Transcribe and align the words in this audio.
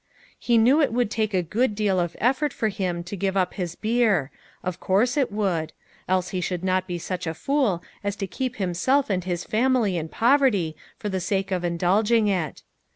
He 0.39 0.57
knew 0.57 0.81
it 0.81 0.91
would 0.91 1.11
take 1.11 1.31
a 1.31 1.43
good 1.43 1.75
deal 1.75 1.99
of 1.99 2.15
effort 2.19 2.53
for 2.53 2.69
him 2.69 3.03
to 3.03 3.15
give 3.15 3.37
up 3.37 3.53
his 3.53 3.75
beer; 3.75 4.31
of 4.63 4.79
course 4.79 5.15
it 5.15 5.31
would; 5.31 5.73
else 6.09 6.29
he 6.29 6.41
should 6.41 6.63
not 6.63 6.87
be 6.87 6.97
such 6.97 7.27
a 7.27 7.35
fool 7.35 7.83
as 8.03 8.15
to 8.15 8.25
keep 8.25 8.55
himself 8.55 9.11
and 9.11 9.23
his 9.23 9.43
family 9.43 9.97
in 9.97 10.09
poverty 10.09 10.75
for 10.97 11.09
the 11.09 11.19
sake 11.21 11.51
of 11.51 11.63
indulging 11.63 12.27
it. 12.29 12.63